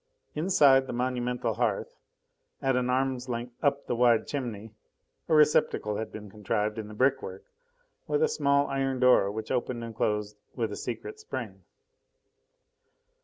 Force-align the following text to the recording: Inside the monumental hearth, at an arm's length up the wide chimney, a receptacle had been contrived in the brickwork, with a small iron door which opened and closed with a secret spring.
Inside 0.33 0.87
the 0.87 0.93
monumental 0.93 1.53
hearth, 1.53 1.95
at 2.59 2.75
an 2.75 2.89
arm's 2.89 3.29
length 3.29 3.53
up 3.63 3.85
the 3.85 3.95
wide 3.95 4.25
chimney, 4.25 4.71
a 5.29 5.35
receptacle 5.35 5.97
had 5.97 6.11
been 6.11 6.27
contrived 6.27 6.79
in 6.79 6.87
the 6.87 6.95
brickwork, 6.95 7.43
with 8.07 8.23
a 8.23 8.27
small 8.27 8.65
iron 8.65 8.99
door 8.99 9.29
which 9.29 9.51
opened 9.51 9.83
and 9.83 9.95
closed 9.95 10.37
with 10.55 10.71
a 10.71 10.75
secret 10.75 11.19
spring. 11.19 11.61